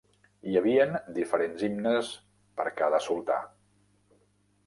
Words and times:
Hi 0.51 0.55
havien 0.59 0.95
diferent 1.17 1.59
himnes 1.67 2.09
per 2.61 2.67
cada 2.81 3.01
sultà. 3.09 3.39